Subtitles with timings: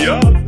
[0.00, 0.39] Yeah.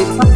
[0.00, 0.29] Big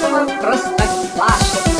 [0.00, 1.75] говорила, что